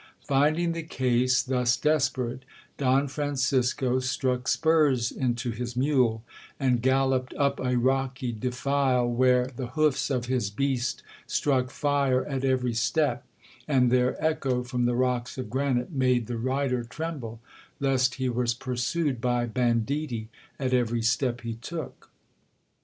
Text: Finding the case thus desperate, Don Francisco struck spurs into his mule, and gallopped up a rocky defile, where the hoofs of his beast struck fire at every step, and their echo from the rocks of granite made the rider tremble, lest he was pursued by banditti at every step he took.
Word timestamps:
Finding 0.27 0.71
the 0.71 0.81
case 0.81 1.43
thus 1.43 1.77
desperate, 1.77 2.43
Don 2.79 3.07
Francisco 3.07 3.99
struck 3.99 4.47
spurs 4.47 5.11
into 5.11 5.51
his 5.51 5.75
mule, 5.75 6.23
and 6.59 6.81
gallopped 6.81 7.35
up 7.35 7.59
a 7.59 7.77
rocky 7.77 8.31
defile, 8.31 9.07
where 9.07 9.45
the 9.45 9.67
hoofs 9.77 10.09
of 10.09 10.25
his 10.25 10.49
beast 10.49 11.03
struck 11.27 11.69
fire 11.69 12.25
at 12.25 12.43
every 12.43 12.73
step, 12.73 13.27
and 13.67 13.91
their 13.91 14.17
echo 14.25 14.63
from 14.63 14.85
the 14.85 14.95
rocks 14.95 15.37
of 15.37 15.51
granite 15.51 15.91
made 15.91 16.25
the 16.25 16.37
rider 16.39 16.83
tremble, 16.83 17.39
lest 17.79 18.15
he 18.15 18.27
was 18.27 18.55
pursued 18.55 19.21
by 19.21 19.45
banditti 19.45 20.29
at 20.59 20.73
every 20.73 21.03
step 21.03 21.41
he 21.41 21.53
took. 21.53 22.09